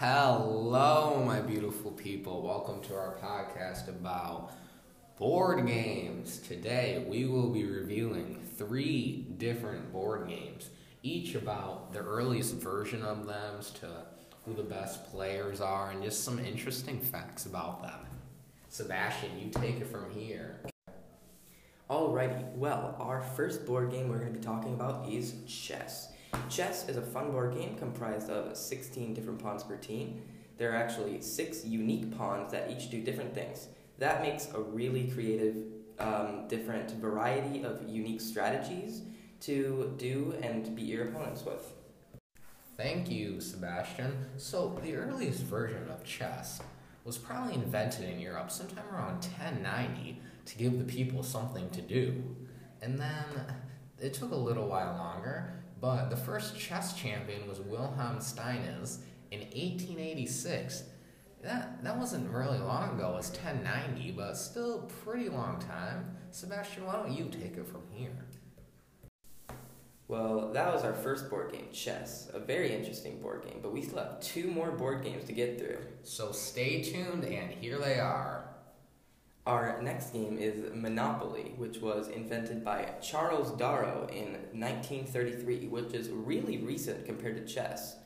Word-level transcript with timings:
Hello, 0.00 1.22
my 1.26 1.40
beautiful 1.40 1.90
people. 1.90 2.40
Welcome 2.40 2.80
to 2.84 2.94
our 2.94 3.16
podcast 3.22 3.88
about 3.88 4.50
board 5.18 5.66
games. 5.66 6.38
Today, 6.38 7.04
we 7.06 7.26
will 7.26 7.50
be 7.50 7.66
reviewing 7.66 8.40
three 8.56 9.26
different 9.36 9.92
board 9.92 10.26
games, 10.26 10.70
each 11.02 11.34
about 11.34 11.92
the 11.92 11.98
earliest 11.98 12.54
version 12.54 13.02
of 13.02 13.26
them 13.26 13.60
to 13.80 13.88
who 14.46 14.54
the 14.54 14.62
best 14.62 15.04
players 15.12 15.60
are 15.60 15.90
and 15.90 16.02
just 16.02 16.24
some 16.24 16.38
interesting 16.38 16.98
facts 16.98 17.44
about 17.44 17.82
them. 17.82 18.00
Sebastian, 18.70 19.38
you 19.38 19.50
take 19.50 19.82
it 19.82 19.86
from 19.86 20.10
here. 20.12 20.60
Alrighty, 21.90 22.56
well, 22.56 22.96
our 22.98 23.20
first 23.20 23.66
board 23.66 23.90
game 23.90 24.08
we're 24.08 24.20
going 24.20 24.32
to 24.32 24.38
be 24.38 24.42
talking 24.42 24.72
about 24.72 25.10
is 25.10 25.34
chess. 25.46 26.10
Chess 26.48 26.88
is 26.88 26.96
a 26.96 27.02
fun 27.02 27.30
board 27.30 27.54
game 27.54 27.76
comprised 27.76 28.30
of 28.30 28.56
16 28.56 29.14
different 29.14 29.38
pawns 29.42 29.62
per 29.62 29.76
team. 29.76 30.22
There 30.58 30.72
are 30.72 30.76
actually 30.76 31.22
six 31.22 31.64
unique 31.64 32.16
pawns 32.16 32.52
that 32.52 32.70
each 32.70 32.90
do 32.90 33.02
different 33.02 33.34
things. 33.34 33.68
That 33.98 34.22
makes 34.22 34.48
a 34.52 34.60
really 34.60 35.08
creative, 35.08 35.56
um, 35.98 36.48
different 36.48 36.90
variety 36.92 37.62
of 37.62 37.88
unique 37.88 38.20
strategies 38.20 39.02
to 39.40 39.94
do 39.96 40.34
and 40.42 40.74
beat 40.76 40.86
your 40.86 41.08
opponents 41.08 41.44
with. 41.44 41.72
Thank 42.76 43.10
you, 43.10 43.40
Sebastian. 43.40 44.26
So, 44.38 44.78
the 44.82 44.96
earliest 44.96 45.42
version 45.42 45.88
of 45.90 46.02
chess 46.02 46.60
was 47.04 47.18
probably 47.18 47.54
invented 47.54 48.08
in 48.08 48.20
Europe 48.20 48.50
sometime 48.50 48.84
around 48.92 49.24
1090 49.38 50.18
to 50.46 50.58
give 50.58 50.78
the 50.78 50.84
people 50.84 51.22
something 51.22 51.68
to 51.70 51.82
do. 51.82 52.22
And 52.82 52.98
then 52.98 53.24
it 54.00 54.14
took 54.14 54.32
a 54.32 54.36
little 54.36 54.66
while 54.66 54.96
longer, 54.96 55.29
but 55.80 56.10
the 56.10 56.16
first 56.16 56.58
chess 56.58 56.94
champion 56.94 57.48
was 57.48 57.60
Wilhelm 57.60 58.18
Steinitz 58.18 58.98
in 59.30 59.40
1886. 59.40 60.84
That, 61.42 61.82
that 61.82 61.96
wasn't 61.96 62.30
really 62.30 62.58
long 62.58 62.96
ago, 62.96 63.12
it 63.12 63.16
was 63.16 63.30
1090, 63.30 64.12
but 64.12 64.36
still 64.36 64.90
pretty 65.04 65.28
long 65.28 65.58
time. 65.58 66.16
Sebastian, 66.30 66.84
why 66.84 66.96
don't 66.96 67.12
you 67.12 67.30
take 67.30 67.56
it 67.56 67.66
from 67.66 67.82
here? 67.92 68.26
Well, 70.06 70.50
that 70.52 70.74
was 70.74 70.82
our 70.82 70.92
first 70.92 71.30
board 71.30 71.52
game, 71.52 71.68
chess. 71.72 72.28
A 72.34 72.40
very 72.40 72.74
interesting 72.74 73.22
board 73.22 73.44
game, 73.44 73.60
but 73.62 73.72
we 73.72 73.80
still 73.80 73.98
have 73.98 74.20
two 74.20 74.48
more 74.48 74.72
board 74.72 75.04
games 75.04 75.24
to 75.26 75.32
get 75.32 75.56
through. 75.56 75.78
So 76.02 76.32
stay 76.32 76.82
tuned, 76.82 77.24
and 77.24 77.52
here 77.52 77.78
they 77.78 78.00
are. 78.00 78.44
Our 79.50 79.82
next 79.82 80.12
game 80.12 80.38
is 80.38 80.72
Monopoly, 80.72 81.54
which 81.56 81.78
was 81.78 82.06
invented 82.06 82.64
by 82.64 82.94
Charles 83.02 83.50
Darrow 83.50 84.06
in 84.12 84.34
1933, 84.52 85.66
which 85.66 85.92
is 85.92 86.08
really 86.08 86.58
recent 86.58 87.04
compared 87.04 87.34
to 87.34 87.52
chess. 87.52 87.96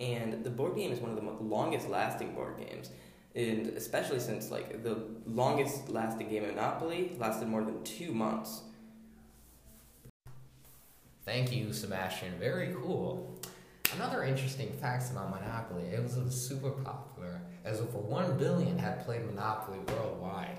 And 0.00 0.42
the 0.42 0.50
board 0.50 0.74
game 0.74 0.90
is 0.90 0.98
one 0.98 1.16
of 1.16 1.16
the 1.16 1.44
longest 1.44 1.88
lasting 1.88 2.34
board 2.34 2.58
games. 2.58 2.90
And 3.36 3.68
especially 3.76 4.18
since 4.18 4.50
like 4.50 4.82
the 4.82 5.04
longest 5.24 5.88
lasting 5.88 6.30
game 6.30 6.42
Monopoly 6.42 7.12
lasted 7.16 7.46
more 7.46 7.62
than 7.62 7.84
two 7.84 8.12
months. 8.12 8.62
Thank 11.24 11.52
you, 11.52 11.72
Sebastian. 11.72 12.40
Very 12.40 12.74
cool. 12.74 13.38
Another 13.94 14.24
interesting 14.24 14.72
fact 14.72 15.12
about 15.12 15.30
Monopoly, 15.30 15.84
it 15.84 16.02
was 16.02 16.16
super 16.34 16.70
popular, 16.70 17.40
as 17.64 17.80
over 17.80 17.98
1 17.98 18.36
billion 18.36 18.76
had 18.76 19.04
played 19.04 19.24
Monopoly 19.24 19.78
worldwide. 19.86 20.58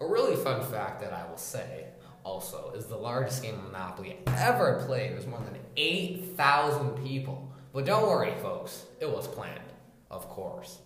A 0.00 0.06
really 0.06 0.36
fun 0.36 0.62
fact 0.62 1.00
that 1.00 1.14
I 1.14 1.26
will 1.28 1.38
say, 1.38 1.86
also, 2.22 2.72
is 2.76 2.84
the 2.86 2.96
largest 2.96 3.42
game 3.42 3.54
of 3.54 3.64
Monopoly 3.64 4.18
ever 4.26 4.82
played 4.86 5.16
was 5.16 5.26
more 5.26 5.40
than 5.40 5.58
8,000 5.76 7.02
people. 7.02 7.50
But 7.72 7.86
don't 7.86 8.06
worry, 8.06 8.34
folks, 8.42 8.84
it 9.00 9.10
was 9.10 9.26
planned, 9.26 9.72
of 10.10 10.28
course. 10.28 10.80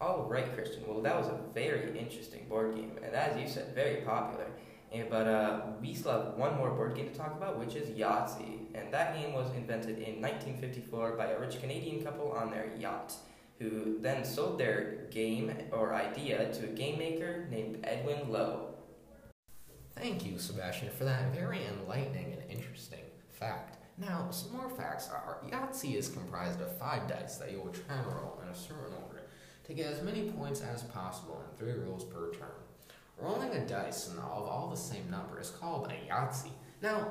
All 0.00 0.26
right, 0.28 0.54
Christian. 0.54 0.86
Well, 0.86 1.00
that 1.00 1.16
was 1.16 1.28
a 1.28 1.40
very 1.54 1.98
interesting 1.98 2.46
board 2.48 2.74
game, 2.74 2.92
and 3.02 3.14
as 3.14 3.40
you 3.40 3.48
said, 3.48 3.74
very 3.74 4.02
popular. 4.02 4.46
And, 4.92 5.08
but 5.08 5.26
uh, 5.26 5.60
we 5.80 5.94
still 5.94 6.12
have 6.12 6.34
one 6.34 6.56
more 6.56 6.70
board 6.70 6.94
game 6.96 7.10
to 7.10 7.14
talk 7.14 7.36
about, 7.36 7.58
which 7.58 7.74
is 7.74 7.88
Yahtzee. 7.90 8.74
And 8.74 8.92
that 8.92 9.14
game 9.14 9.32
was 9.32 9.50
invented 9.54 9.98
in 9.98 10.20
1954 10.20 11.12
by 11.12 11.26
a 11.28 11.38
rich 11.38 11.60
Canadian 11.60 12.04
couple 12.04 12.30
on 12.32 12.50
their 12.50 12.70
yacht, 12.78 13.14
who 13.58 13.98
then 14.00 14.24
sold 14.24 14.58
their 14.58 15.06
game 15.10 15.52
or 15.72 15.94
idea 15.94 16.52
to 16.52 16.64
a 16.64 16.68
game 16.68 16.98
maker 16.98 17.46
named 17.50 17.80
Edwin 17.84 18.30
Lowe. 18.30 18.74
Thank 19.96 20.24
you, 20.24 20.38
Sebastian, 20.38 20.90
for 20.90 21.04
that 21.04 21.34
very 21.34 21.60
enlightening 21.66 22.32
and 22.32 22.50
interesting 22.50 23.04
fact. 23.30 23.78
Now, 23.98 24.30
some 24.30 24.52
more 24.52 24.70
facts 24.70 25.08
are 25.08 25.38
Yahtzee 25.48 25.96
is 25.96 26.08
comprised 26.08 26.60
of 26.60 26.76
five 26.78 27.08
dice 27.08 27.36
that 27.38 27.50
you 27.50 27.58
will 27.58 27.72
try 27.72 27.96
and 27.96 28.06
roll 28.06 28.40
in 28.42 28.48
a 28.48 28.54
certain 28.54 28.94
order 29.04 29.22
to 29.64 29.74
get 29.74 29.92
as 29.92 30.02
many 30.02 30.30
points 30.30 30.60
as 30.60 30.84
possible 30.84 31.42
in 31.42 31.56
three 31.58 31.72
rolls 31.72 32.04
per 32.04 32.32
turn. 32.32 32.48
Rolling 33.20 33.50
a 33.50 33.66
dice 33.66 34.06
of 34.06 34.18
all 34.20 34.68
the 34.70 34.76
same 34.76 35.10
number 35.10 35.40
is 35.40 35.50
called 35.50 35.90
a 35.90 36.12
Yahtzee. 36.12 36.52
Now, 36.80 37.08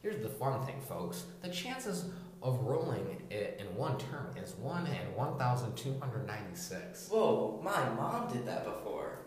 here's 0.00 0.22
the 0.22 0.30
fun 0.30 0.64
thing, 0.64 0.80
folks. 0.80 1.24
The 1.42 1.50
chances 1.50 2.06
of 2.44 2.60
rolling 2.60 3.22
it 3.30 3.58
in 3.58 3.74
one 3.74 3.98
turn 3.98 4.36
is 4.36 4.54
1 4.56 4.86
in 4.86 5.14
1,296. 5.16 7.08
Whoa, 7.08 7.58
my 7.64 7.88
mom 7.94 8.30
did 8.30 8.46
that 8.46 8.64
before. 8.64 9.18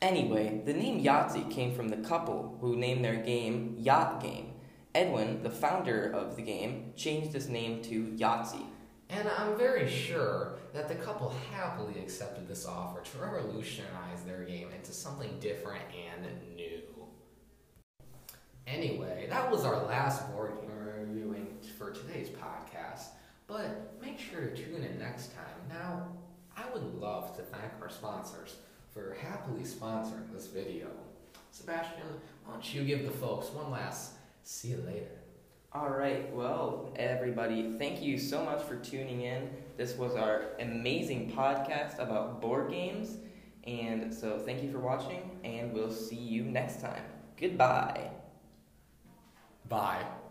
Anyway, 0.00 0.62
the 0.64 0.72
name 0.72 1.04
Yahtzee 1.04 1.50
came 1.50 1.74
from 1.74 1.88
the 1.88 1.98
couple 1.98 2.56
who 2.60 2.74
named 2.74 3.04
their 3.04 3.16
game 3.16 3.76
Yacht 3.78 4.22
Game. 4.22 4.52
Edwin, 4.94 5.42
the 5.42 5.50
founder 5.50 6.10
of 6.10 6.36
the 6.36 6.42
game, 6.42 6.94
changed 6.96 7.34
his 7.34 7.50
name 7.50 7.82
to 7.82 8.06
Yahtzee. 8.16 8.64
And 9.10 9.28
I'm 9.28 9.58
very 9.58 9.88
sure 9.88 10.58
that 10.72 10.88
the 10.88 10.94
couple 10.96 11.34
happily 11.52 11.98
accepted 12.00 12.48
this 12.48 12.66
offer 12.66 13.02
to 13.02 13.18
revolutionize 13.18 14.22
their 14.24 14.44
game 14.44 14.70
into 14.74 14.92
something 14.92 15.38
different 15.38 15.84
and 16.14 16.26
that 19.36 19.50
was 19.50 19.66
our 19.66 19.84
last 19.84 20.32
board 20.32 20.52
game 20.62 20.70
reviewing 20.98 21.46
for 21.76 21.90
today's 21.90 22.30
podcast, 22.30 23.08
but 23.46 23.92
make 24.00 24.18
sure 24.18 24.40
to 24.40 24.56
tune 24.56 24.82
in 24.82 24.98
next 24.98 25.34
time. 25.34 25.44
Now, 25.68 26.08
I 26.56 26.62
would 26.72 26.94
love 26.98 27.36
to 27.36 27.42
thank 27.42 27.70
our 27.82 27.90
sponsors 27.90 28.56
for 28.94 29.14
happily 29.20 29.60
sponsoring 29.60 30.32
this 30.32 30.46
video. 30.46 30.86
Sebastian, 31.50 32.06
why 32.46 32.54
don't 32.54 32.74
you 32.74 32.82
give 32.84 33.04
the 33.04 33.10
folks 33.10 33.50
one 33.50 33.70
last 33.70 34.12
see 34.42 34.68
you 34.68 34.82
later? 34.86 35.20
All 35.74 35.90
right, 35.90 36.34
well, 36.34 36.94
everybody, 36.96 37.74
thank 37.78 38.00
you 38.00 38.18
so 38.18 38.42
much 38.42 38.62
for 38.62 38.76
tuning 38.76 39.20
in. 39.20 39.50
This 39.76 39.96
was 39.96 40.16
our 40.16 40.44
amazing 40.60 41.32
podcast 41.32 41.98
about 41.98 42.40
board 42.40 42.70
games. 42.70 43.18
And 43.64 44.14
so, 44.14 44.38
thank 44.38 44.62
you 44.62 44.72
for 44.72 44.78
watching, 44.78 45.38
and 45.44 45.74
we'll 45.74 45.92
see 45.92 46.16
you 46.16 46.42
next 46.44 46.80
time. 46.80 47.02
Goodbye. 47.38 48.12
Bye. 49.68 50.25